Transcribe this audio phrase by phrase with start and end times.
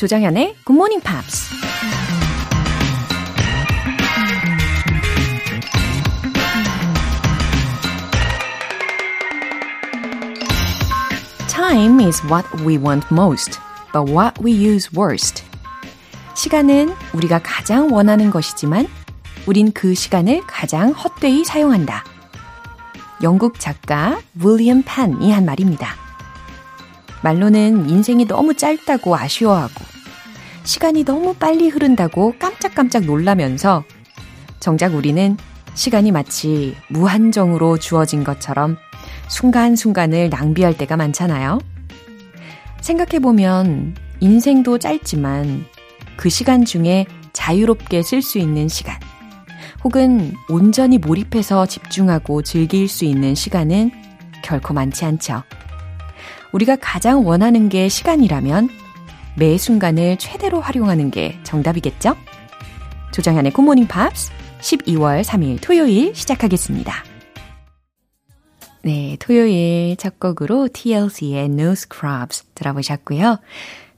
[0.00, 1.50] 조정현의 Good Morning Pops.
[11.48, 13.60] Time is what we want most,
[13.92, 15.44] but what we use worst.
[16.34, 18.88] 시간은 우리가 가장 원하는 것이지만
[19.46, 22.04] 우린 그 시간을 가장 헛되이 사용한다.
[23.22, 25.94] 영국 작가 윌리엄 판이 한 말입니다.
[27.22, 29.84] 말로는 인생이 너무 짧다고 아쉬워하고
[30.64, 33.84] 시간이 너무 빨리 흐른다고 깜짝깜짝 놀라면서
[34.58, 35.36] 정작 우리는
[35.74, 38.76] 시간이 마치 무한정으로 주어진 것처럼
[39.28, 41.58] 순간순간을 낭비할 때가 많잖아요.
[42.80, 45.66] 생각해보면 인생도 짧지만
[46.16, 48.98] 그 시간 중에 자유롭게 쓸 수 있는 시간,
[49.82, 53.90] 혹은 온전히 몰입해서 집중하고 즐길 수 있는 시간은
[54.42, 55.42] 결코 많지 않죠.
[56.52, 58.68] 우리가 가장 원하는 게 시간이라면
[59.36, 62.16] 매 순간을 최대로 활용하는 게 정답이겠죠?
[63.12, 67.04] 조정현의 굿모닝 팝스 12월 3일 토요일 시작하겠습니다.
[68.82, 73.38] 네, 토요일 첫 곡으로 TLC의 No Scrubs 들어보셨고요.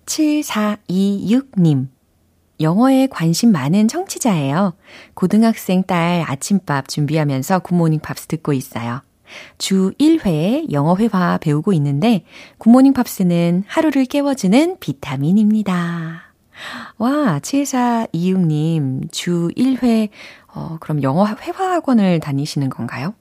[0.06, 1.88] 7426님.
[2.62, 4.74] 영어에 관심 많은 청취자예요.
[5.14, 9.02] 고등학생 딸 아침밥 준비하면서 굿모닝 팝스 듣고 있어요.
[9.58, 12.24] 주 1회 영어 회화 배우고 있는데
[12.58, 16.32] 굿모닝 팝스는 하루를 깨워주는 비타민입니다.
[16.98, 20.10] 와, 7426님, 주 1회,
[20.54, 23.14] 어, 그럼 영어 회화 학원을 다니시는 건가요?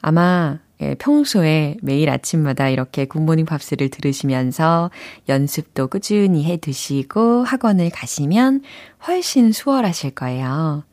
[0.00, 4.90] 아마 예, 평소에 매일 아침마다 이렇게 굿모닝 팝스를 들으시면서
[5.28, 8.62] 연습도 꾸준히 해 두시고 학원을 가시면
[9.06, 10.84] 훨씬 수월하실 거예요.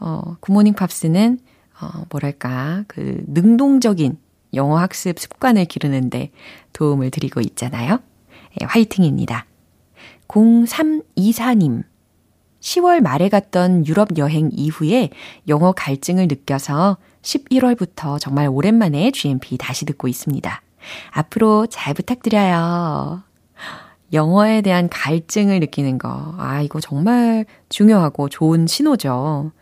[0.00, 1.38] 어, 굿모닝 팝스는
[1.80, 4.18] 어, 뭐랄까, 그, 능동적인
[4.54, 6.30] 영어 학습 습관을 기르는데
[6.72, 8.00] 도움을 드리고 있잖아요.
[8.60, 9.46] 예, 화이팅입니다.
[10.26, 11.84] 0324님.
[12.60, 15.10] 10월 말에 갔던 유럽 여행 이후에
[15.46, 20.62] 영어 갈증을 느껴서 11월부터 정말 오랜만에 GMP 다시 듣고 있습니다.
[21.12, 23.22] 앞으로 잘 부탁드려요.
[24.12, 26.34] 영어에 대한 갈증을 느끼는 거.
[26.38, 29.52] 아, 이거 정말 중요하고 좋은 신호죠.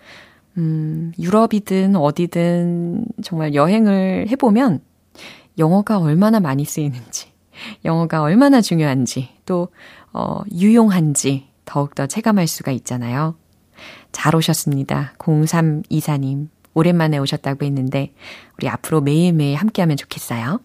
[0.57, 4.81] 음, 유럽이든 어디든 정말 여행을 해보면
[5.59, 7.29] 영어가 얼마나 많이 쓰이는지,
[7.85, 9.69] 영어가 얼마나 중요한지, 또,
[10.13, 13.37] 어, 유용한지 더욱더 체감할 수가 있잖아요.
[14.13, 15.15] 잘 오셨습니다.
[15.19, 16.49] 0324님.
[16.73, 18.13] 오랜만에 오셨다고 했는데,
[18.57, 20.61] 우리 앞으로 매일매일 함께하면 좋겠어요.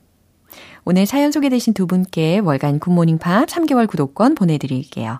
[0.83, 5.19] 오늘 사연 소개되신 두 분께 월간 굿모닝 팝 3개월 구독권 보내드릴게요.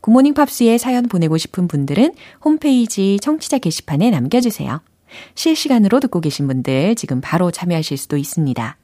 [0.00, 4.80] 굿모닝 팝스에 사연 보내고 싶은 분들은 홈페이지 청취자 게시판에 남겨주세요.
[5.34, 8.77] 실시간으로 듣고 계신 분들 지금 바로 참여하실 수도 있습니다.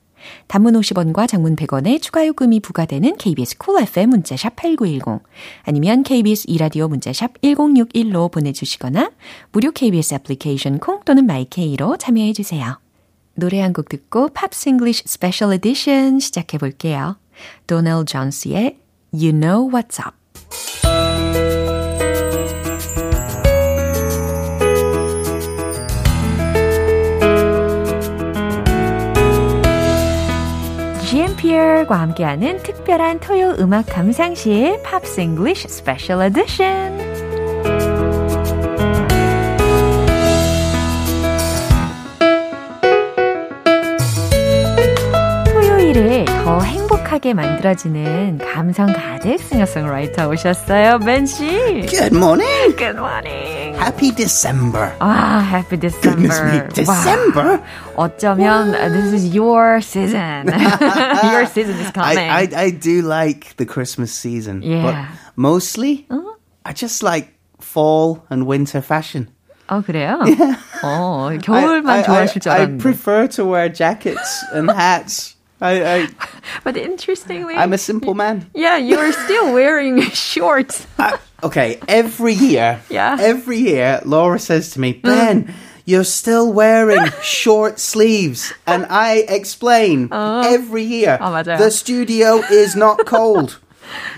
[0.47, 5.23] 단문 50원과 장문 100원의 추가 요금이 부과되는 KBS Cool FM 문자샵 8910
[5.63, 9.11] 아니면 KBS 2라디오 문자샵 1061로 보내주시거나
[9.53, 12.79] 무료 KBS 애플리케이션 콩 또는 마이케이로 참여해 주세요.
[13.37, 17.19] 노래 한 곡 듣고 Pops English Special Edition 시작해 볼게요.
[17.67, 18.79] 도널 존스의
[19.13, 20.15] You Know What's Up
[31.65, 37.15] GMPR과 함께하는 특별한 토요 음악 감상실 팝스 잉글리쉬 스페셜 에디션
[46.45, 51.47] 더 행복하게 만들어주는 감성 가득 싱어송라이터 오셨어요, 벤 씨.
[51.87, 52.77] Good morning.
[52.77, 53.64] Good morning.
[53.78, 54.94] Happy December.
[55.00, 56.16] 아, Happy December.
[56.16, 57.60] Goodness me, December?
[57.96, 60.48] 와, 어쩌면 uh, this is your season.
[60.48, 62.18] your season is coming.
[62.18, 64.62] I, I, I do like the Christmas season.
[64.62, 64.84] Yeah.
[64.84, 64.96] But
[65.36, 66.36] mostly, Uh-huh.
[66.66, 69.30] I just like fall and winter fashion.
[69.70, 70.20] 어, 그래요?
[70.84, 72.82] 어, 겨울만 I, I, 좋아하실 줄 I, I 알았는데.
[72.82, 75.33] prefer to wear jackets and hats.
[75.64, 76.08] I, I,
[76.64, 78.50] But interestingly, I'm a simple man.
[78.54, 80.88] yeah, you're still wearing shorts.
[80.98, 83.18] I- okay, every year, Yeah.
[83.20, 85.54] every year, Laura says to me, Ben,
[85.86, 88.54] you're still wearing short sleeves.
[88.66, 91.58] And I explain every year, 아, 맞아요.
[91.58, 93.60] the studio is not cold.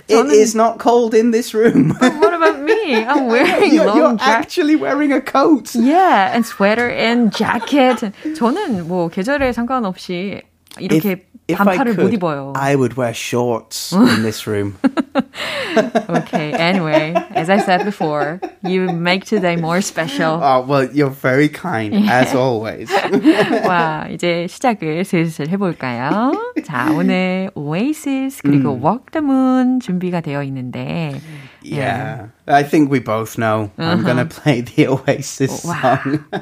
[0.10, 1.96] It is not cold in this room.
[1.98, 3.06] What about me?
[3.06, 4.28] I'm wearing you're long you're jacket.
[4.46, 5.74] actually wearing a coat.
[5.74, 8.12] Yeah, and sweater and jacket.
[8.36, 10.42] 저는 뭐 계절에 상관없이
[10.78, 11.20] 이렇게 if
[11.50, 12.54] I 반팔을 못 could, 입어요.
[12.56, 14.78] I would wear shorts in this room.
[16.10, 16.54] Okay.
[16.54, 20.40] Anyway, as I said before, you make today more special.
[20.42, 22.90] Oh, well, you're very kind, as always.
[23.68, 26.32] 와, 이제 시작을 슬슬 해볼까요?
[26.64, 31.20] 자, 오늘 Oasis 그리고 Walk the Moon 준비가 되어 있는데.
[31.62, 32.30] Yeah.
[32.48, 36.00] I think we both know I'm going to play the Oasis Wow.
[36.04, 36.26] song.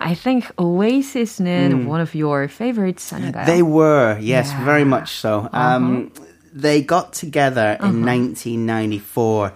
[0.00, 3.46] I think Oasis는 one of your favorites 아닌가요?
[3.46, 4.64] They were, yes, Yeah.
[4.64, 5.48] very much so.
[5.52, 6.12] Um,
[6.52, 9.52] they got together in 1994,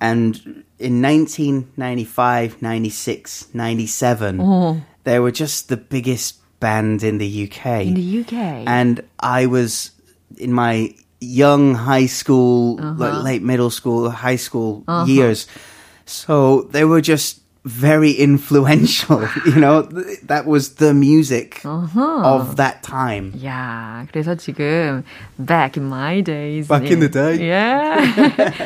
[0.00, 7.86] and in 1995, 96, 97, they were just the biggest band in the UK.
[7.86, 8.64] In the UK.
[8.66, 9.90] and I was
[10.38, 15.46] in my young high school, like late middle school, high school years.
[16.04, 19.22] So they were just very influential.
[19.46, 23.32] you know, Th- that was the music of that time.
[23.44, 25.04] 야, 그래서 지금
[25.38, 26.66] back in my days.
[26.66, 27.38] Back in the day?
[27.38, 28.02] Yeah.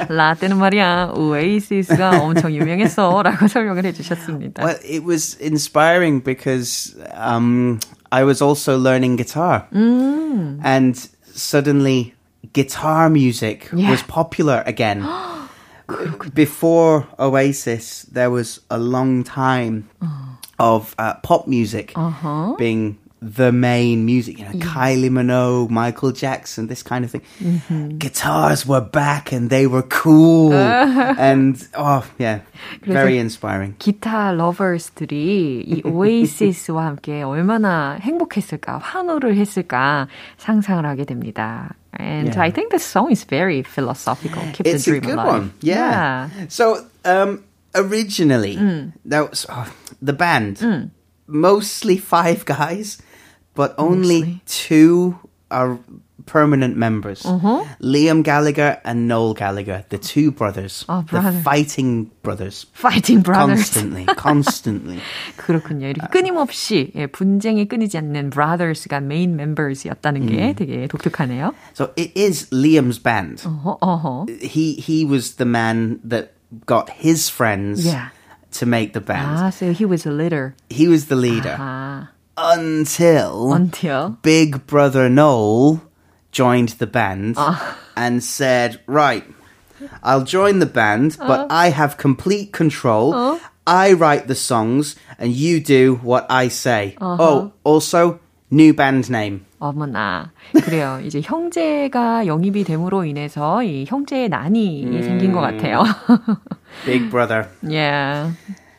[0.09, 4.65] 라떼는 말이야, 오에이시스가 엄청 유명했어라고 설명을 해주셨습니다.
[4.65, 7.81] Well, it was inspiring because um,
[8.11, 10.97] I was also learning guitar, and
[11.35, 12.15] suddenly
[12.53, 13.91] guitar music Yeah.
[13.91, 15.05] was popular again.
[16.35, 19.89] Before Oasis, there was a long time
[20.59, 21.95] of uh, pop music
[22.59, 24.39] being the main music.
[24.39, 27.23] You know, Kylie Minogue, Michael Jackson, this kind of thing.
[27.99, 32.41] Guitars were back and they were cool, and oh yeah,
[32.83, 33.75] very inspiring.
[33.79, 40.09] 기타 러버스들이 이 오에이시스와 함께 얼마나 행복했을까, 환호를 했을까
[40.39, 41.75] 상상을 하게 됩니다.
[41.94, 42.42] And Yeah.
[42.48, 44.42] I think this song is very philosophical.
[44.54, 45.28] Keep it's the a good alive.
[45.28, 45.54] one.
[45.62, 46.30] Yeah.
[46.48, 47.44] So um,
[47.76, 48.94] originally, Mm.
[49.06, 49.68] that was oh,
[50.02, 50.92] the band,
[51.28, 52.98] mostly five guys,
[53.56, 54.42] but only Mostly.
[54.46, 55.16] two
[55.52, 55.80] are
[56.31, 57.25] permanent members.
[57.25, 57.63] Uh-huh.
[57.81, 61.39] Liam Gallagher and Noel Gallagher, the two brothers, Oh, the brother.
[61.41, 62.67] fighting brothers.
[62.73, 63.71] Fighting brothers.
[63.71, 64.99] Constantly, constantly.
[65.37, 65.87] 그렇군요.
[65.87, 71.55] 이렇게 끊임없이 예, 분쟁이 끊이지 않는 brothers가 main members였다는 게 되게 독특하네요.
[71.75, 73.45] So it is Liam's band.
[73.47, 74.27] 어허, 어허.
[74.43, 76.33] He he was the man that
[76.67, 78.09] got his friends Yeah.
[78.59, 79.39] to make the band.
[79.39, 80.55] 아, so he was a leader.
[80.71, 81.55] He was the leader.
[81.61, 84.17] 아, until until.
[84.23, 85.81] Big Brother Noel
[86.33, 87.37] joined the band
[87.97, 89.25] and said, Right,
[90.03, 93.39] I'll join the band, but I have complete control.
[93.67, 96.97] I write the songs and you do what I say.
[97.01, 98.21] Oh, also,
[98.51, 99.45] new band name.
[99.59, 100.31] 어머나.
[100.53, 101.01] 그래요.
[101.05, 105.83] 이제 형제가 영입이 됨으로 인해서 이 형제의 난이 생긴 것 같아요.
[106.85, 107.49] Big Brother.
[107.63, 108.33] yeah.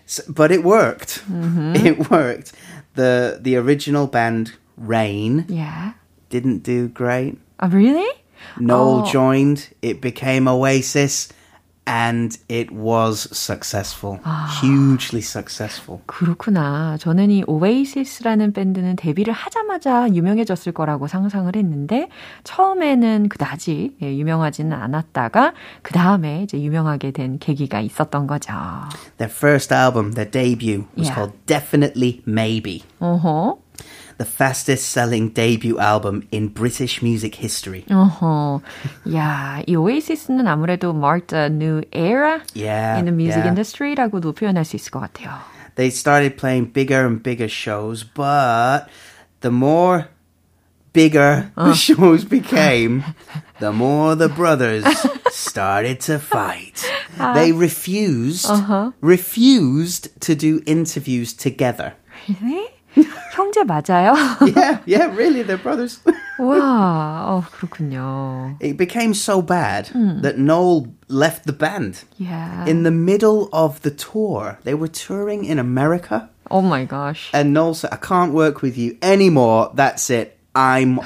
[0.07, 1.23] S but it worked.
[1.75, 2.53] It worked.
[2.95, 5.94] The the original band Rain Yeah.
[6.32, 7.37] Didn't do great.
[7.58, 8.08] 아, really?
[8.61, 9.05] Noel Oh.
[9.05, 11.29] joined, it became Oasis,
[11.87, 14.19] and it was successful.
[14.61, 16.00] Hugely successful.
[16.06, 16.96] 그렇구나.
[16.99, 22.08] 저는 이 오에이시스라는 밴드는 데뷔를 하자마자 유명해졌을 거라고 상상을 했는데
[22.44, 28.52] 처음에는 그다지 예, 유명하지는 않았다가 그 다음에 이제 유명하게 된 계기가 있었던 거죠.
[29.19, 31.14] Their first album, their debut, was Yeah.
[31.14, 32.82] called Definitely Maybe.
[33.00, 33.58] 어허.
[34.17, 37.85] The fastest selling debut album in British music history.
[37.89, 38.61] 어허.
[39.13, 42.97] 야, 이 오에이시스는 아무래도 marked a new era Yeah.
[42.97, 43.49] in the music yeah.
[43.49, 45.38] industry라고도 표현할 수 있을 것 같아요.
[45.75, 48.89] They started playing bigger and bigger shows, but
[49.42, 50.07] the more
[50.94, 53.04] bigger the shows became,
[53.59, 54.83] the more the brothers
[55.30, 56.81] started to fight.
[57.35, 58.49] They refused
[59.01, 61.94] refused to do interviews together.
[62.42, 62.66] Really?
[63.33, 64.13] 형제 맞아요?
[64.56, 65.99] Yeah, yeah, really, they're brothers.
[66.39, 68.57] 와, 어, 그렇군요.
[68.61, 69.89] it became so bad
[70.21, 72.04] that Noel left the band.
[72.18, 72.66] Yeah.
[72.66, 77.30] In the middle of the tour, they were touring in America, oh my gosh.
[77.33, 79.71] and Noel said, I can't work with you anymore.
[79.73, 80.37] That's it.
[80.56, 80.99] I'm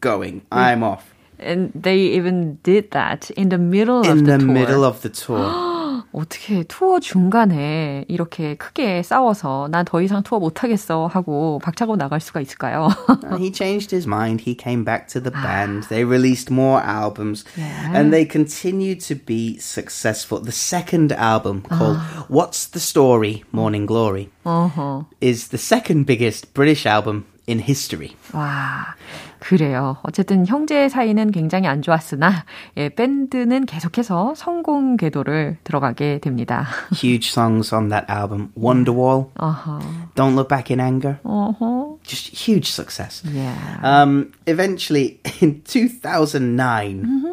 [0.00, 0.42] going.
[0.50, 1.06] I'm off.
[1.38, 4.46] And they even did that in the middle of In the, the tour.
[4.52, 5.48] middle of the tour.
[6.14, 12.20] 어떻게 투어 중간에 이렇게 크게 싸워서 난 더 이상 투어 못 하겠어 하고 박차고 나갈
[12.20, 12.88] 수가 있을까요?
[13.24, 14.42] And he changed his mind.
[14.46, 15.88] He came back to the band.
[15.88, 17.44] They released more albums.
[17.56, 17.92] Yeah.
[17.94, 20.40] And they continued to be successful.
[20.40, 23.42] The second album, called What's the Story?
[23.52, 25.06] Morning Glory, 어허.
[25.20, 28.14] is the second biggest British album in history.
[28.32, 28.94] 와,
[29.40, 29.96] 그래요.
[30.02, 32.44] 어쨌든 형제 사이는 굉장히 안 좋았으나
[32.76, 36.66] 예, 밴드는 계속해서 성공 궤도를 들어가게 됩니다.
[36.92, 39.80] Huge songs on that album Wonderwall, 어허.
[40.14, 41.98] Don't Look Back in Anger, 어허.
[42.04, 43.22] just huge success.
[43.24, 43.80] Yeah.
[43.82, 47.32] Um, eventually, in 2009, mm-hmm.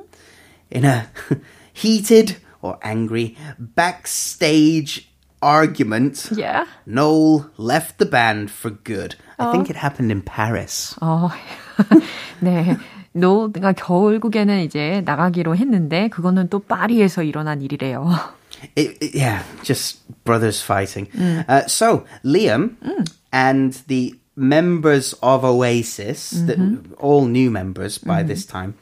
[0.72, 1.08] in a
[1.74, 5.08] heated or angry backstage
[5.42, 6.66] argument, yeah.
[6.86, 9.16] Noel left the band for good.
[9.40, 10.96] I think it happened in Paris.
[11.02, 11.30] 어,
[12.40, 12.78] 네.
[13.14, 18.08] 노가 결국에는 이제 나가기로 했는데 그거는 또 파리에서 일어난 일이래요.
[18.76, 21.08] It, it, yeah, just brothers fighting.
[21.08, 21.46] Mm.
[21.48, 23.08] Uh, so Liam mm.
[23.32, 26.46] and the members of Oasis, mm-hmm.
[26.48, 28.28] the, all new members by mm-hmm.
[28.28, 28.76] this time,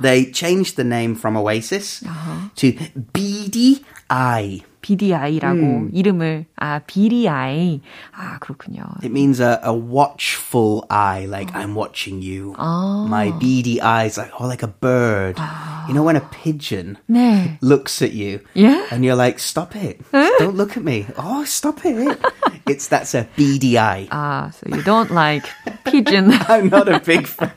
[0.00, 2.48] they changed the name from Oasis uh-huh.
[2.56, 2.72] to
[3.12, 4.64] BDI.
[4.82, 5.90] BDI라고 음.
[5.92, 7.80] 이름을 아 BDI
[8.12, 8.82] 아 그렇군요.
[9.02, 11.58] It means a, a watchful eye, like 어.
[11.58, 12.54] I'm watching you.
[12.56, 13.06] 아.
[13.08, 15.36] My beady eyes, like oh, like a bird.
[15.36, 15.86] 아.
[15.88, 17.58] You know when a pigeon 네.
[17.60, 18.86] looks at you, yeah?
[18.90, 21.06] and you're like, stop it, don't look at me.
[21.16, 22.18] Oh, stop it.
[22.68, 24.06] it's that's a beady eye.
[24.10, 25.48] Ah, so you don't like
[25.84, 26.30] pigeon.
[26.48, 27.52] I'm not a big fan.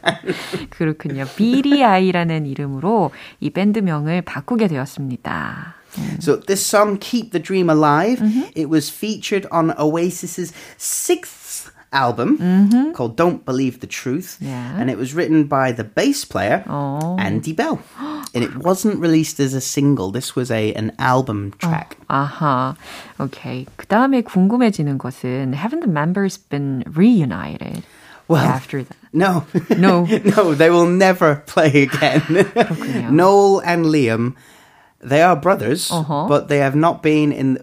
[0.69, 1.25] 그렇군요.
[1.35, 5.74] BDI라는 이름으로 이 밴드명을 바꾸게 되었습니다.
[6.19, 8.49] So this song, Keep the Dream Alive, mm-hmm.
[8.55, 12.91] it was featured on Oasis's sixth album mm-hmm.
[12.93, 14.37] called Don't Believe the Truth.
[14.39, 14.79] Yeah.
[14.79, 17.17] And it was written by the bass player, oh.
[17.19, 17.81] Andy Bell.
[18.33, 20.11] and it wasn't released as a single.
[20.11, 21.97] This was a an album track.
[22.09, 22.75] Oh, 아하.
[23.19, 23.65] Okay.
[23.77, 27.83] 그 다음에 궁금해지는 것은 haven't the members been reunited?
[28.27, 28.95] Well, after that.
[29.11, 29.45] No.
[29.75, 30.05] No.
[30.05, 32.47] no, they will never play again.
[33.11, 34.35] Noel and Liam
[35.05, 36.27] they are brothers, uh-huh.
[36.27, 37.59] but they have not been in.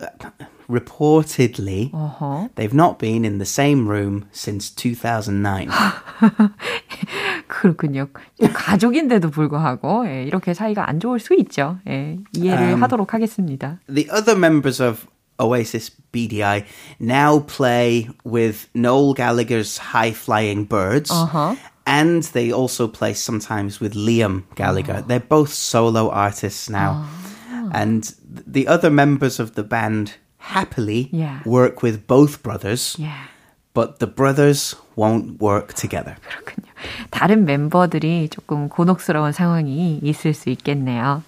[0.69, 2.49] Reportedly, uh-huh.
[2.57, 5.71] they've not been in the same room since 2009.
[7.49, 8.09] 그렇군요.
[8.53, 11.79] 가족인데도 불구하고 예, 이렇게 사이가 안 좋을 수 있죠.
[11.89, 13.79] 예, 이해를 um, 하도록 하겠습니다.
[13.89, 15.07] The other members of
[15.41, 16.65] Oasis BDI
[17.01, 21.11] now play with Noel Gallagher's High Flying Birds.
[21.11, 21.57] Uh-huh.
[21.87, 25.01] And they also play sometimes with Liam Gallagher.
[25.03, 25.07] Oh.
[25.09, 27.07] They're both solo artists now.
[27.07, 27.22] Oh.
[27.73, 28.15] And
[28.47, 31.41] the other members of the band happily yeah.
[31.45, 32.97] work with both brothers.
[32.99, 33.29] Yeah.
[33.75, 36.17] But the brothers won't work together.
[36.29, 36.67] 그렇군요.
[37.11, 41.23] 다른 멤버들이 조금 곤혹스러운 상황이 있을 수 있겠네요.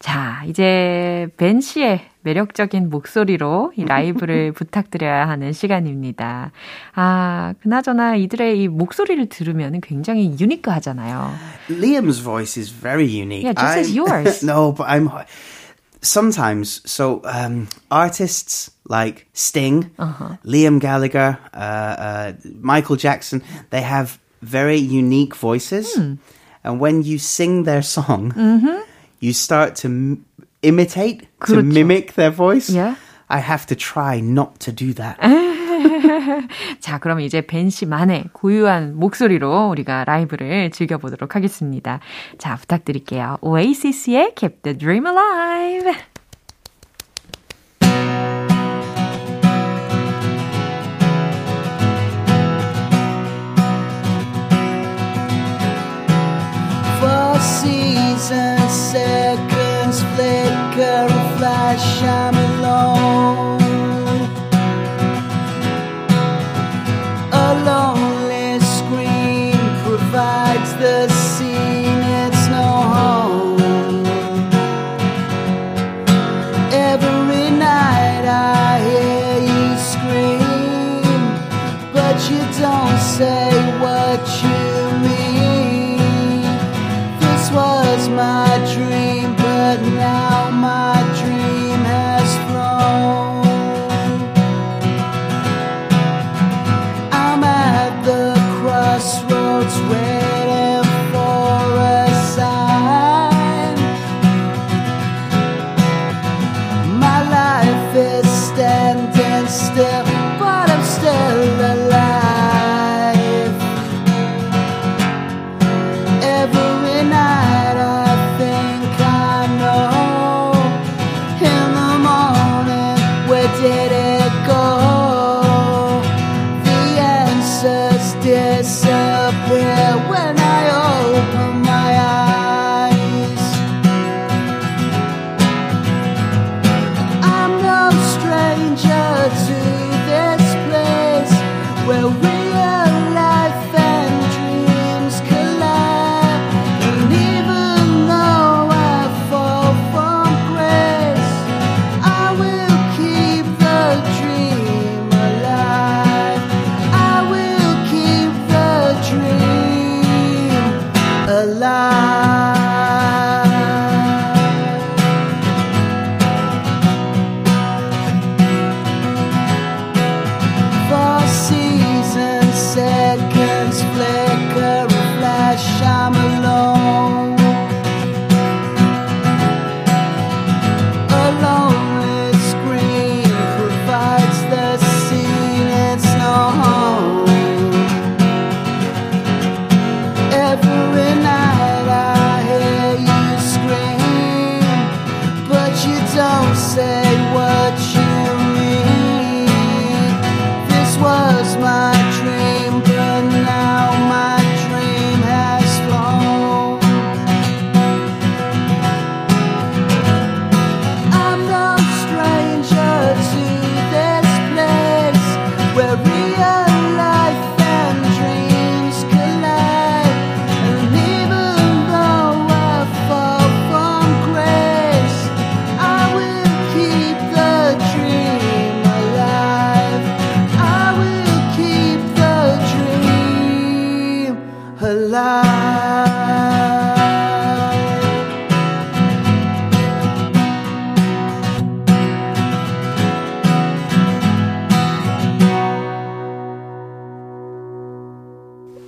[0.00, 6.50] 자, 이제 벤 씨의 매력적인 목소리로 이 라이브를 부탁드려야 하는 시간입니다.
[6.94, 11.32] 아, 그나저나 이들의 이 목소리를 들으면 굉장히 유니크하잖아요.
[11.70, 13.44] Liam's voice is very unique.
[13.44, 14.44] Yeah, just I'm, as yours.
[14.44, 15.08] no, but I'm
[16.00, 20.36] sometimes, so um, artists like Sting, uh-huh.
[20.44, 25.94] Liam Gallagher, uh, uh, Michael Jackson, they have very unique voices.
[25.96, 26.18] Mm.
[26.64, 28.82] And when you sing their song, mm-hmm.
[29.20, 30.26] you start to m-
[30.62, 31.56] imitate, 그렇죠.
[31.56, 32.70] to mimic their voice.
[32.70, 32.96] Yeah.
[33.28, 35.18] I have to try not to do that.
[36.79, 41.99] 자, 그럼 이제 벤 씨만의 고유한 목소리로 우리가 라이브를 즐겨보도록 하겠습니다.
[42.37, 43.37] 자, 부탁드릴게요.
[43.41, 46.17] Oasis의 Keep the Dream Alive.
[57.39, 63.46] seasons, seconds flicker, flash, I'm alone.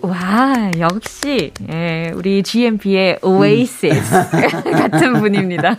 [0.02, 4.10] 아, 역시, 예, 우리 GMP의 Oasis
[4.72, 5.76] 같은 분입니다.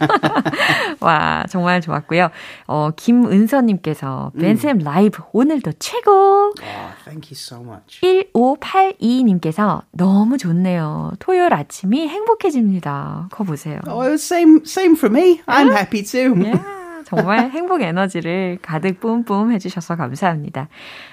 [1.00, 2.28] 와, 정말 좋았고요.
[2.66, 6.10] 어, 김은서님께서, 벤쌤 라이브 오늘도 최고!
[6.12, 8.00] Oh, thank you so much.
[8.02, 11.12] 1582님께서, 너무 좋네요.
[11.18, 13.28] 토요일 아침이 행복해집니다.
[13.30, 13.80] 거 보세요.
[13.88, 15.40] Oh, same, same for me.
[15.46, 16.34] I'm happy too.
[16.36, 16.79] Yeah.
[17.10, 20.68] 정말 행복 에너지를 가득 뿜뿜 해주셔서 감사합니다.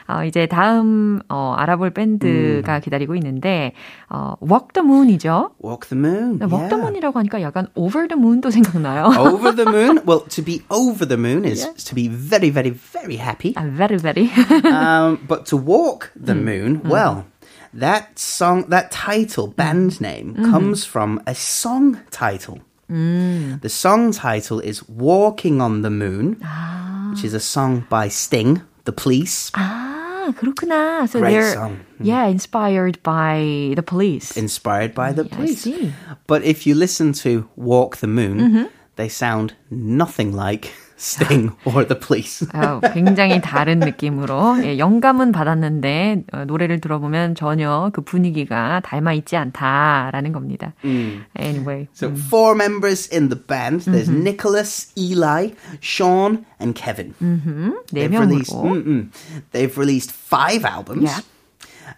[0.07, 2.81] 어, 이제 다음 어, 알아볼 밴드가 음.
[2.81, 3.73] 기다리고 있는데
[4.09, 5.51] 어, Walk the Moon이죠.
[5.63, 6.37] Walk the Moon.
[6.37, 6.69] 네, Walk yeah.
[6.69, 9.05] the Moon이라고 하니까 약간 Over the Moon도 생각나요.
[9.17, 9.99] over the Moon.
[10.05, 11.73] Well, to be over the moon is yeah.
[11.73, 13.55] to be very, very, very happy.
[13.57, 14.29] Uh, very, very.
[14.69, 16.43] um, but to walk the mm.
[16.43, 16.89] moon, mm.
[16.89, 17.25] well.
[17.73, 20.49] That song, that title, band name, mm.
[20.49, 22.59] comes from a song title.
[22.90, 23.60] Mm.
[23.62, 27.10] The song title is Walking on the Moon, ah.
[27.10, 29.50] which is a song by Sting, The Police.
[29.54, 31.08] Ah, 그렇구나.
[31.08, 31.80] So Great they're song.
[32.00, 34.36] yeah, inspired by The Police.
[34.36, 35.66] Inspired by The Police.
[36.26, 38.64] But if you listen to Walk the Moon, mm-hmm.
[38.96, 42.46] they sound nothing like Sting or the Police.
[42.54, 49.36] 어, 굉장히 다른 느낌으로 예, 영감은 받았는데 어, 노래를 들어보면 전혀 그 분위기가 닮아 있지
[49.36, 50.74] 않다라는 겁니다.
[50.84, 51.24] Mm.
[51.36, 51.88] Anyway.
[51.92, 52.14] So 음.
[52.14, 53.82] four members in the band.
[53.82, 54.22] There's mm-hmm.
[54.22, 57.14] Nicholas, Eli, Sean, and Kevin.
[57.20, 57.70] Mm-hmm.
[57.90, 58.54] 네 they've released,
[59.50, 61.10] they've released five albums.
[61.10, 61.20] Yeah.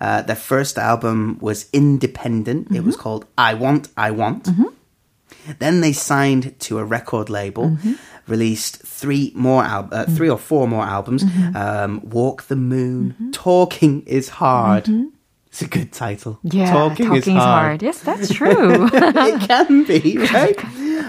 [0.01, 2.67] Uh, their first album was independent.
[2.67, 2.77] Mm-hmm.
[2.77, 4.45] It was called I Want, I Want.
[4.45, 4.73] Mm-hmm.
[5.60, 7.70] Then they signed to a record label.
[7.70, 7.94] Mm-hmm
[8.30, 11.24] released three more al- uh, three or four more albums.
[11.24, 11.58] Mm-hmm.
[11.58, 13.32] Um, Walk the Moon, mm-hmm.
[13.32, 14.86] Talking is Hard.
[14.86, 15.08] Mm-hmm.
[15.48, 16.40] It's a good title.
[16.44, 17.66] Yeah, talking, talking is, is hard.
[17.66, 17.84] hard.
[17.84, 18.88] Yes, that's true.
[18.94, 20.56] it can be, right?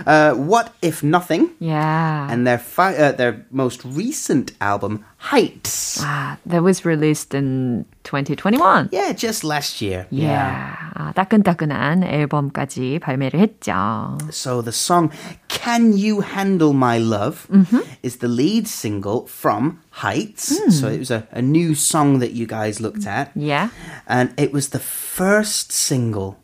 [0.07, 1.51] Uh, what if nothing?
[1.59, 2.27] Yeah.
[2.31, 6.00] And their fi- uh, their most recent album, Heights.
[6.02, 8.90] Ah, that was released in 2021.
[8.92, 10.06] Yeah, just last year.
[10.12, 10.28] Yeah.
[10.28, 10.76] yeah.
[10.94, 14.18] 아, 따끈따끈한 앨범까지 발매를 했죠.
[14.32, 15.12] So the song
[15.50, 17.82] Can You Handle My Love mm-hmm.
[18.04, 20.54] is the lead single from Heights.
[20.54, 20.72] Mm.
[20.72, 23.32] So it was a, a new song that you guys looked at.
[23.36, 23.70] Yeah.
[24.08, 26.38] And it was the first single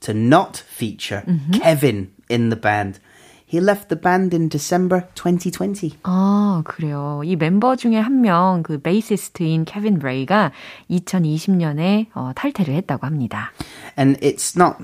[0.00, 1.52] to not feature mm-hmm.
[1.52, 3.00] Kevin in the band.
[3.52, 5.98] He left the band in December 2020.
[6.02, 7.22] 아, 그래요.
[7.24, 10.52] 이 멤버 중에 한 명, 그 베이시스트인 케빈 레이가
[10.90, 13.52] 2020년에 어, 탈퇴를 했다고 합니다.
[13.98, 14.76] And it's not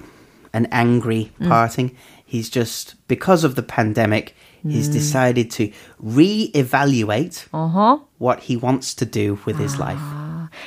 [0.54, 1.92] an angry parting.
[1.92, 1.96] 음.
[2.26, 4.34] He's just, because of the pandemic,
[4.66, 4.92] he's 음.
[4.92, 7.98] decided to re-evaluate uh-huh.
[8.18, 10.00] what he wants to do with his life.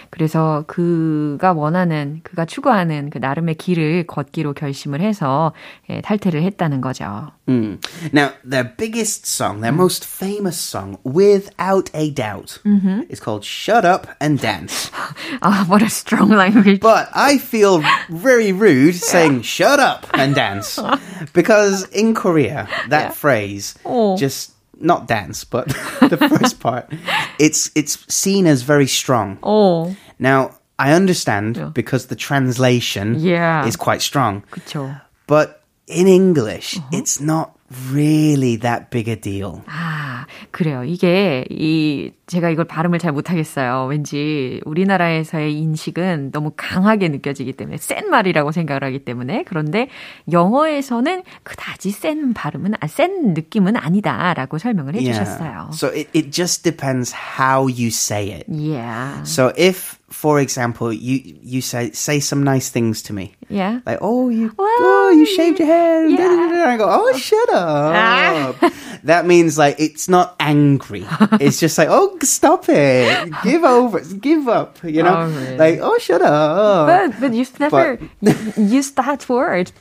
[0.10, 5.54] 그래서 그가 원하는, 그가 추구하는 그 나름의 길을 걷기로 결심을 해서
[5.90, 7.32] 예, 탈퇴를 했다는 거죠.
[7.48, 7.80] Mm.
[8.12, 13.04] Now, their biggest song, their most famous song, without a doubt, mm-hmm.
[13.10, 14.92] is called Shut Up and Dance.
[15.42, 16.82] oh, what a strong language.
[16.82, 20.80] But I feel very rude saying shut up and dance
[21.34, 23.10] because in Korea, that yeah.
[23.12, 24.18] phrase oh.
[24.18, 24.51] just
[24.83, 25.68] not dance, but
[26.01, 26.92] the first part,
[27.38, 29.38] it's it's seen as very strong.
[29.42, 29.97] Oh.
[30.18, 31.71] Now I understand yeah.
[31.73, 33.66] because the translation yeah.
[33.66, 34.42] is quite strong.
[34.51, 35.01] 그쵸.
[35.27, 36.88] But in English, uh-huh.
[36.92, 37.57] it's not
[37.93, 39.63] really that big a deal.
[39.67, 40.85] 아, 그래요.
[40.85, 43.87] 이게 이 제가 이걸 발음을 잘 못하겠어요.
[43.91, 49.89] 왠지 우리나라에서의 인식은 너무 강하게 느껴지기 때문에 센 말이라고 생각을 하기 때문에 그런데
[50.31, 55.53] 영어에서는 그다지 센 발음은 아, 센 느낌은 아니다라고 설명을 해주셨어요.
[55.53, 55.73] Yeah.
[55.73, 58.47] So it it just depends how you say it.
[58.49, 59.23] Yeah.
[59.25, 63.35] So if for example, you you say say some nice things to me.
[63.48, 63.81] Yeah.
[63.85, 66.11] Like, oh, you well, oh, you shaved your head.
[66.11, 66.68] Yeah.
[66.68, 68.57] I go, oh, shut up.
[68.62, 68.72] Ah.
[69.05, 71.05] that means like it's not angry.
[71.40, 73.33] it's just like, oh, stop it.
[73.42, 74.01] Give over.
[74.01, 74.79] Give up.
[74.85, 75.57] You know, oh, really?
[75.57, 76.87] like, oh, shut up.
[76.87, 79.72] But but you've never but, used that word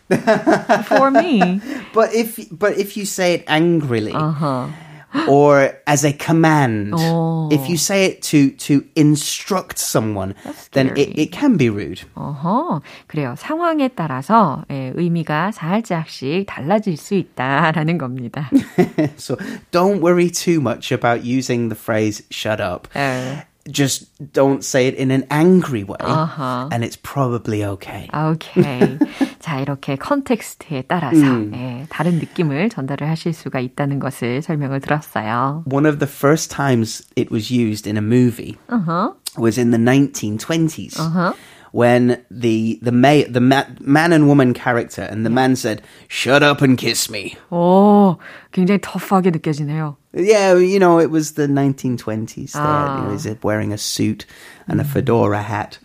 [0.86, 1.62] for me.
[1.94, 4.14] But if but if you say it angrily.
[4.14, 4.70] Uh-huh
[5.29, 6.93] or as a command.
[6.97, 7.49] Oh.
[7.51, 10.35] If you say it to to instruct someone,
[10.73, 12.03] then it, it can be rude.
[12.17, 13.35] 어허, 그래요.
[13.39, 18.51] 상황에 따라서 예, 의미가 살짝씩 달라질 수 있다라는 겁니다.
[19.17, 19.37] so
[19.71, 23.47] don't worry too much about using the phrase "shut up." 에.
[23.71, 26.69] just don't say it in an angry way, uh-huh.
[26.71, 28.09] and it's probably okay.
[28.15, 28.99] Okay.
[29.41, 31.53] 자, 이렇게 컨텍스트에 따라서 음.
[31.55, 35.65] 예, 다른 느낌을 전달을 하실 수가 있다는 것을 설명을 들었어요.
[35.67, 39.13] One of the first times it was used in a movie uh-huh.
[39.39, 40.99] was in the 1920s.
[40.99, 41.33] Uh-huh.
[41.73, 46.43] When the the may, the ma, man and woman character and the man said, "Shut
[46.43, 48.17] up and kiss me." 오,
[48.51, 49.99] 굉장히 터프하게 느껴지네요.
[50.14, 52.62] Yeah, you know, it was the 1920s there.
[52.62, 52.98] 아.
[52.98, 53.16] You know, ah.
[53.16, 54.26] is it wearing a suit
[54.69, 55.79] and a fedora hat?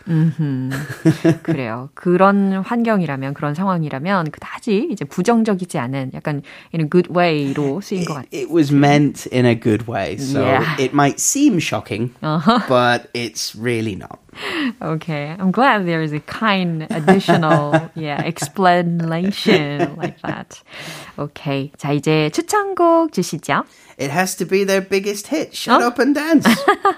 [1.43, 1.89] 그래요.
[1.93, 6.41] 그런 환경이라면, 그런 상황이라면, 그다지 이제 부정적이지 않은 약간
[6.74, 8.30] in a good way로 쓰인 것 같아요.
[8.32, 10.76] It was meant in a good way, so Yeah.
[10.80, 12.13] it might seem shocking,
[12.67, 14.19] but it's really not.
[14.82, 20.63] Okay, I'm glad there is a kind additional, yeah, explanation like that.
[21.19, 23.65] Okay, 자 이제 추천곡 주시죠.
[23.97, 25.54] It has to be their biggest hit.
[25.54, 26.47] Shut up and dance.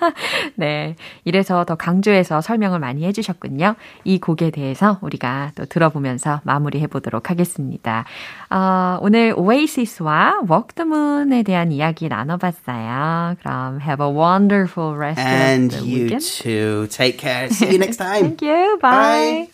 [0.56, 0.96] 네,
[1.26, 3.75] 이래서 더 강조해서 설명을 많이 해주셨군요.
[4.05, 8.07] 이 곡에 대해서 우리가 또 들어보면서 마무리해 보도록 하겠습니다.
[8.49, 13.37] 어, 오늘 오에이시스와 Walk the Moon에 대한 이야기 나눠봤어요.
[13.41, 16.25] 그럼 have a wonderful rest and of the you weekend.
[16.25, 16.87] too.
[16.89, 17.49] Take care.
[17.51, 18.37] See you next time.
[18.37, 18.79] Thank you.
[18.79, 18.89] Bye.
[18.89, 19.49] Bye.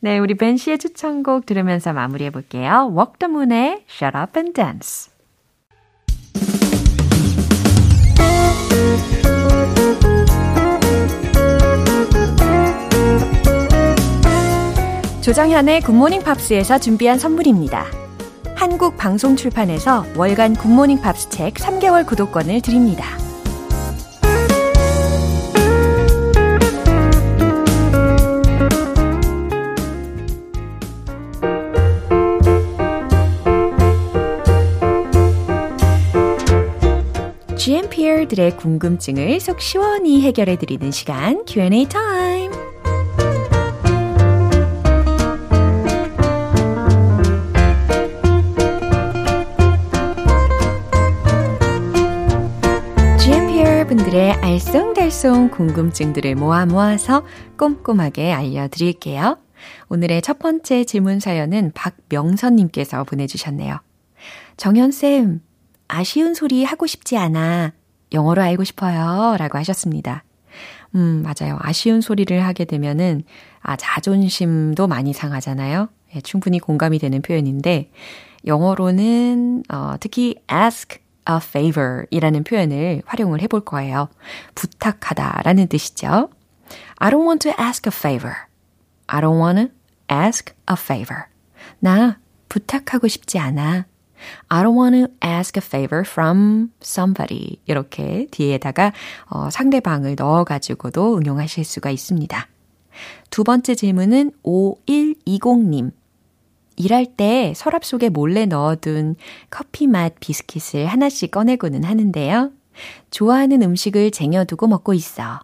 [0.00, 2.92] 네, 우리 벤 씨의 추천곡 들으면서 마무리해 볼게요.
[2.94, 5.10] Walk the Moon의 Shut Up and Dance.
[15.26, 17.84] 조정현의 굿모닝 팝스에서 준비한 선물입니다.
[18.54, 23.18] 한국 방송 출판에서 월간 굿모닝 팝스 책 3개월 구독권을 드립니다.
[37.56, 42.35] GMPer들의 궁금증을 속 시원히 해결해 드리는 시간 Q&A 타임.
[55.06, 57.24] 알쏭달쏭 궁금증들을 모아 모아서
[57.56, 59.38] 꼼꼼하게 알려드릴게요.
[59.88, 63.78] 오늘의 첫 번째 질문 사연은 박명선님께서 보내주셨네요.
[64.56, 65.42] 정현쌤,
[65.88, 67.72] 아쉬운 소리 하고 싶지 않아.
[68.12, 69.36] 영어로 알고 싶어요.
[69.38, 70.24] 라고 하셨습니다.
[70.94, 71.58] 음, 맞아요.
[71.60, 73.22] 아쉬운 소리를 하게 되면은,
[73.60, 75.88] 아, 자존심도 많이 상하잖아요.
[76.14, 77.90] 예, 충분히 공감이 되는 표현인데,
[78.46, 84.08] 영어로는, 어, 특히 ask a favor 이라는 표현을 활용을 해볼 거예요.
[84.54, 86.30] 부탁하다 라는 뜻이죠.
[86.96, 88.34] I don't want to ask a favor.
[89.06, 91.24] I don't want to ask a favor.
[91.78, 93.86] 나 부탁하고 싶지 않아.
[94.48, 97.58] I don't want to ask a favor from somebody.
[97.66, 98.92] 이렇게 뒤에다가
[99.26, 102.48] 어, 상대방을 넣어가지고도 응용하실 수가 있습니다.
[103.30, 105.92] 두 번째 질문은 5120님.
[106.76, 109.16] 일할 때 서랍 속에 몰래 넣어둔
[109.50, 112.50] 커피 맛 비스킷을 하나씩 꺼내고는 하는데요.
[113.10, 115.40] 좋아하는 음식을 쟁여두고 먹고 있어.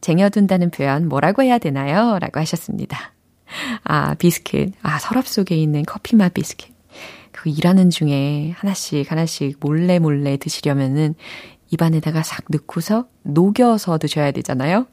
[0.00, 2.18] 쟁여둔다는 표현 뭐라고 해야 되나요?
[2.18, 3.14] 라고 하셨습니다.
[3.84, 4.74] 아, 비스킷.
[4.82, 6.74] 아, 서랍 속에 있는 커피 맛 비스킷.
[7.32, 11.14] 그 일하는 중에 하나씩 하나씩 몰래 몰래 드시려면은
[11.70, 14.86] 입안에다가 싹 넣고서 녹여서 드셔야 되잖아요.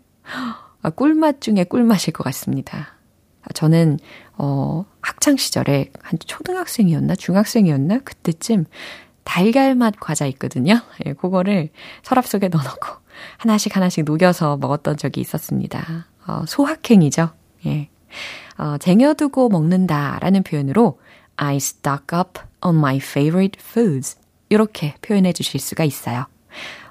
[0.81, 2.95] 아, 꿀맛 중에 꿀맛일 것 같습니다.
[3.43, 3.99] 아, 저는
[4.43, 8.65] 어 학창 시절에 한 초등학생이었나 중학생이었나 그때쯤
[9.23, 10.81] 달걀맛 과자 있거든요.
[11.05, 11.69] 예, 그거를
[12.01, 12.87] 서랍 속에 넣어놓고
[13.37, 16.07] 하나씩 하나씩 녹여서 먹었던 적이 있었습니다.
[16.25, 17.29] 어, 소확행이죠.
[17.67, 17.89] 예.
[18.57, 20.99] 어, 쟁여두고 먹는다라는 표현으로
[21.35, 24.17] I stock up on my favorite foods.
[24.49, 26.25] 이렇게 표현해 주실 수가 있어요.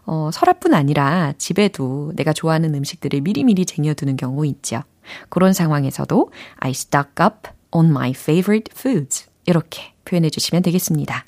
[0.06, 4.82] 어, 서랍뿐 아니라 집에도 내가 좋아하는 음식들을 미리미리 쟁여두는 경우 있죠.
[5.28, 9.26] 그런 상황에서도 I stock up on my favorite foods.
[9.46, 11.24] 이렇게 표현해 주시면 되겠습니다.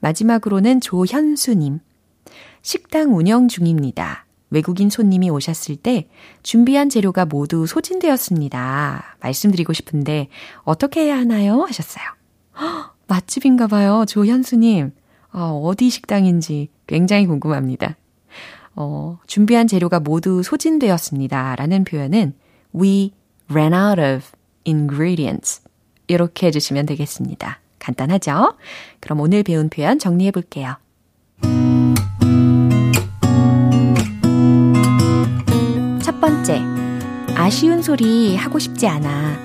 [0.00, 1.80] 마지막으로는 조현수님.
[2.62, 4.26] 식당 운영 중입니다.
[4.50, 6.08] 외국인 손님이 오셨을 때
[6.42, 9.16] 준비한 재료가 모두 소진되었습니다.
[9.20, 10.28] 말씀드리고 싶은데
[10.64, 11.62] 어떻게 해야 하나요?
[11.62, 12.04] 하셨어요.
[12.60, 14.04] 헉, 맛집인가 봐요.
[14.06, 14.92] 조현수님.
[15.32, 17.96] 어, 어디 식당인지 굉장히 궁금합니다.
[18.74, 21.54] 어, 준비한 재료가 모두 소진되었습니다.
[21.56, 22.34] 라는 표현은
[22.74, 23.12] we
[23.50, 24.30] ran out of
[24.66, 25.62] ingredients.
[26.06, 27.60] 이렇게 해주시면 되겠습니다.
[27.78, 28.56] 간단하죠?
[29.00, 30.76] 그럼 오늘 배운 표현 정리해 볼게요.
[36.02, 36.60] 첫 번째,
[37.34, 39.38] 아쉬운 소리 하고 싶지 않아.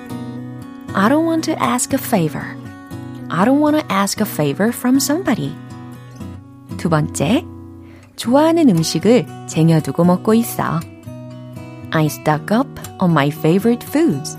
[0.92, 2.44] I don't want to ask a favor.
[3.28, 5.54] I don't want to ask a favor from somebody.
[6.76, 7.44] 두 번째,
[8.16, 10.80] 좋아하는 음식을 쟁여두고 먹고 있어.
[11.90, 12.65] I stock up
[13.00, 14.36] on my favorite foods.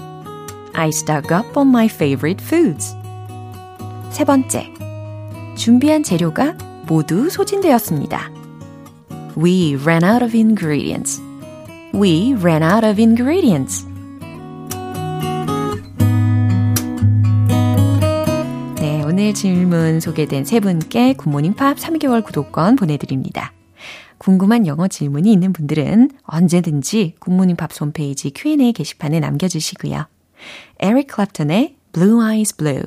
[0.73, 2.95] I stock up on my favorite foods.
[4.11, 4.71] 세 번째,
[5.55, 6.55] 준비한 재료가
[6.87, 8.31] 모두 소진되었습니다.
[9.35, 11.21] We ran out of ingredients.
[11.93, 13.85] We ran out of ingredients.
[19.17, 23.51] 오늘 질문 소개된 세 분께 굿모닝 팝 3개월 구독권 보내드립니다.
[24.17, 30.05] 궁금한 영어 질문이 있는 분들은 언제든지 굿모닝 팝 홈페이지 Q&A 게시판에 남겨주시고요.
[30.79, 32.83] 에릭 클랩턴의 Blue Eyes Blue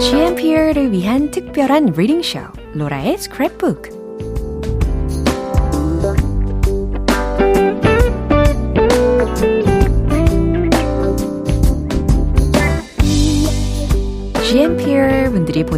[0.00, 2.40] GMP를 위한 특별한 reading 쇼
[2.74, 3.99] 로라의 스크랩북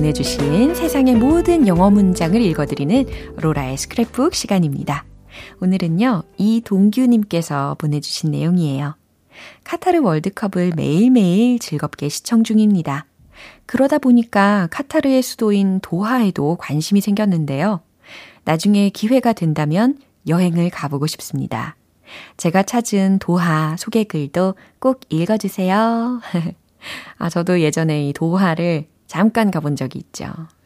[0.03, 5.05] 보내주신 세상의 모든 영어 문장을 읽어드리는 로라의 스크랩북 시간입니다.
[5.61, 8.97] 오늘은요, 이동규님께서 보내주신 내용이에요.
[9.63, 13.07] 카타르 월드컵을 매일매일 즐겁게 시청 중입니다.
[13.67, 17.81] 그러다 보니까 카타르의 수도인 도하에도 관심이 생겼는데요.
[18.43, 21.77] 나중에 기회가 된다면 여행을 가보고 싶습니다.
[22.39, 26.21] 제가 찾은 도하 소개글도 꼭 읽어주세요.
[27.19, 30.25] 아, 저도 예전에 이 도하를 잠깐 가본 적이 있죠.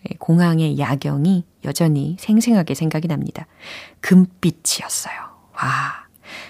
[0.08, 3.48] 예, 공항의 야경이 여전히 생생하게 생각이 납니다.
[3.98, 5.14] 금빛이었어요.
[5.54, 6.06] 와.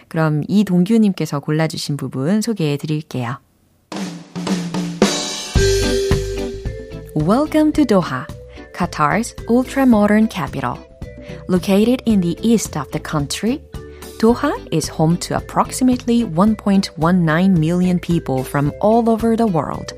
[0.09, 3.39] 그럼 이동규님께서 골라주신 부분 소개해 드릴게요.
[7.17, 8.27] Welcome to Doha,
[8.75, 10.77] Qatar's ultra-modern capital.
[11.49, 13.63] Located in the east of the country,
[14.21, 19.95] Doha is home to approximately 1.19 million people from all over the world.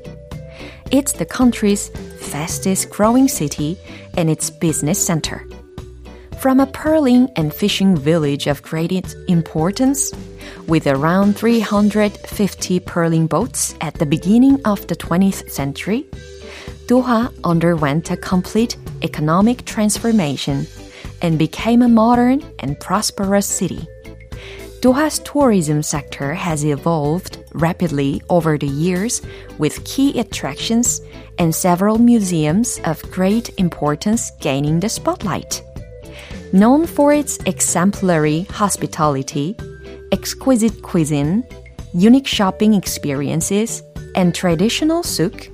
[0.91, 3.77] It's the country's fastest growing city
[4.17, 5.47] and its business center.
[6.39, 10.11] From a pearling and fishing village of great importance,
[10.67, 16.07] with around 350 pearling boats at the beginning of the 20th century,
[16.87, 20.65] Doha underwent a complete economic transformation
[21.21, 23.87] and became a modern and prosperous city.
[24.81, 29.21] Doha's tourism sector has evolved rapidly over the years
[29.57, 31.01] with key attractions
[31.37, 35.61] and several museums of great importance gaining the spotlight.
[36.53, 39.57] Known for its exemplary hospitality,
[40.13, 41.43] exquisite cuisine,
[41.93, 43.83] unique shopping experiences,
[44.15, 45.49] and traditional souk,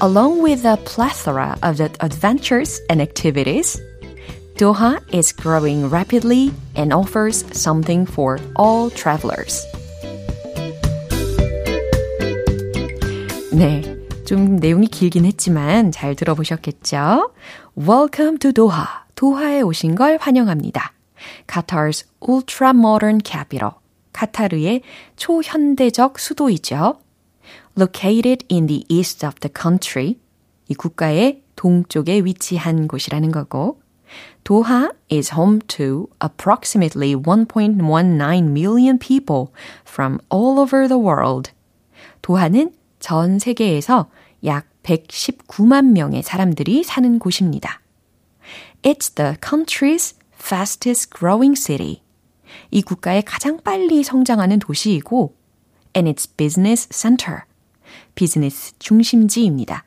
[0.00, 3.80] along with a plethora of adventures and activities,
[4.58, 9.64] Doha is growing rapidly and offers something for all travelers.
[13.52, 13.82] 네.
[14.26, 17.30] 좀 내용이 길긴 했지만 잘 들어보셨겠죠?
[17.78, 18.84] Welcome to Doha.
[19.14, 20.92] 도하에 오신 걸 환영합니다.
[21.46, 23.74] Qatar's ultra modern capital.
[24.12, 24.82] 카타르의
[25.14, 26.98] 초현대적 수도이죠.
[27.78, 30.16] Located in the east of the country.
[30.66, 33.78] 이 국가의 동쪽에 위치한 곳이라는 거고.
[34.48, 39.52] Doha is home to approximately 1.19 million people
[39.84, 41.50] from all over the world.
[42.22, 44.08] 도하는 전 세계에서
[44.46, 47.82] 약 119만 명의 사람들이 사는 곳입니다.
[48.82, 52.00] It's the country's fastest growing city.
[52.70, 55.34] 이 국가의 가장 빨리 성장하는 도시이고,
[55.94, 57.42] and its business center.
[58.14, 59.84] 비즈니스 중심지입니다.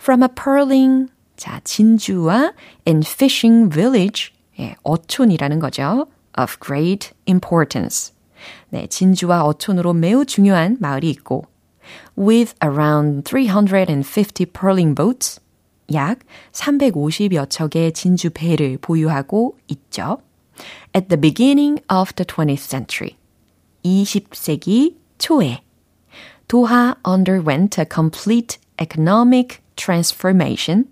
[0.00, 2.53] From a purling 자, 진주와
[2.87, 6.07] and fishing village, 예, 어촌이라는 거죠.
[6.37, 8.13] of great importance.
[8.69, 11.45] 네, 진주와 어촌으로 매우 중요한 마을이 있고,
[12.17, 15.39] with around 350 pearling boats,
[15.93, 16.19] 약
[16.51, 20.19] 350여 척의 진주 배를 보유하고 있죠.
[20.95, 23.17] At the beginning of the 20th century,
[23.83, 25.61] 20세기 초에
[26.47, 30.85] 도하 underwent a complete economic transformation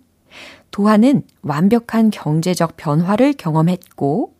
[0.77, 4.35] 도하는 완벽한 경제적 변화를 경험했고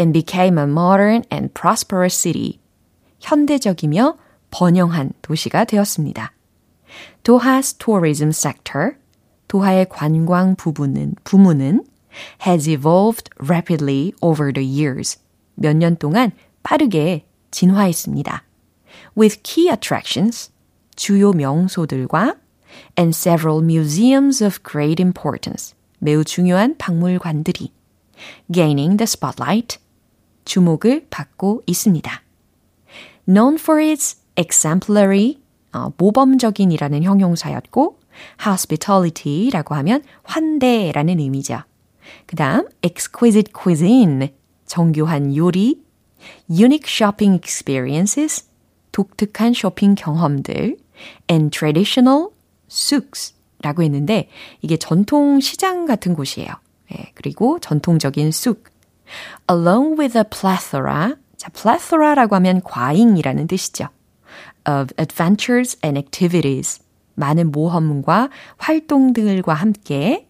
[0.00, 2.58] and became a modern and prosperous city.
[3.20, 4.16] 현대적이며
[4.50, 6.32] 번영한 도시가 되었습니다.
[7.22, 8.92] 도하's tourism sector,
[9.48, 11.84] 도하의 관광 부분은, 부문은
[12.46, 15.18] has evolved rapidly over the years.
[15.54, 18.42] 몇 년 동안 빠르게 진화했습니다.
[19.18, 20.50] With key attractions,
[20.96, 22.36] 주요 명소들과
[22.96, 25.74] and several museums of great importance.
[25.98, 27.72] 매우 중요한 박물관들이
[28.52, 29.78] gaining the spotlight.
[30.44, 32.22] 주목을 받고 있습니다.
[33.26, 35.38] known for its exemplary,
[35.72, 38.00] 어, 모범적인이라는 형용사였고
[38.44, 41.60] hospitality라고 하면 환대라는 의미죠.
[42.26, 44.32] 그 다음 exquisite cuisine,
[44.66, 45.82] 정교한 요리,
[46.48, 48.48] unique shopping experiences,
[48.92, 50.78] 독특한 쇼핑 경험들,
[51.30, 52.30] and traditional
[52.70, 54.28] souks, 라고 했는데
[54.60, 56.48] 이게 전통 시장 같은 곳이에요.
[56.92, 58.64] 예, 그리고 전통적인 쑥.
[59.50, 61.14] Along with a plethora.
[61.36, 63.88] 자, plethora라고 하면 과잉이라는 뜻이죠.
[64.68, 66.80] Of adventures and activities.
[67.14, 70.28] 많은 모험과 활동들과 함께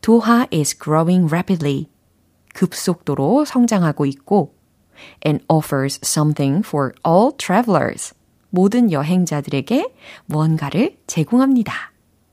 [0.00, 1.88] 도하 is growing rapidly.
[2.54, 4.54] 급속도로 성장하고 있고
[5.26, 8.14] and offers something for all travelers.
[8.52, 9.92] 모든 여행자들에게
[10.26, 11.72] 무언가를 제공합니다.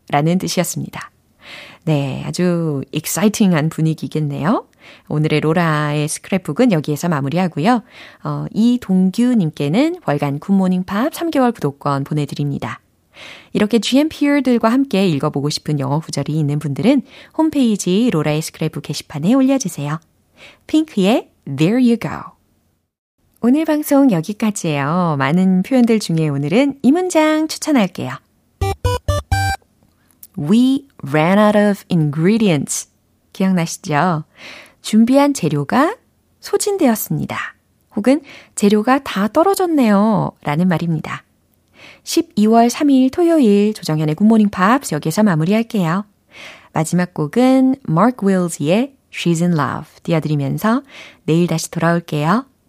[0.10, 1.12] 라는 뜻이었습니다.
[1.86, 4.68] 네, 아주 exciting한 분위기겠네요.
[5.08, 7.84] 오늘의 로라의 스크랩북은 여기에서 마무리하고요.
[8.24, 12.82] 어, 이동규님께는 월간 굿모닝 팝 3개월 구독권 보내드립니다.
[13.54, 17.02] 이렇게 GMPR들과 함께 읽어보고 싶은 영어 구절이 있는 분들은
[17.38, 20.00] 홈페이지 로라의 스크랩북 게시판에 올려주세요.
[20.68, 22.39] 핑크의 There You Go.
[23.42, 25.16] 오늘 방송 여기까지예요.
[25.18, 28.12] 많은 표현들 중에 오늘은 이 문장 추천할게요.
[30.38, 32.90] We ran out of ingredients.
[33.32, 34.26] 기억나시죠?
[34.82, 35.96] 준비한 재료가
[36.42, 37.38] 소진되었습니다.
[37.96, 38.20] 혹은
[38.56, 40.34] 재료가 다 떨어졌네요.
[40.44, 41.24] 라는 말입니다.
[42.04, 46.04] 12월 3일 토요일 조정현의 굿모닝 팝스 여기서 마무리할게요.
[46.74, 50.84] 마지막 곡은 Mark Wills의 She's in Love 띄워드리면서
[51.24, 52.49] 내일 다시 돌아올게요.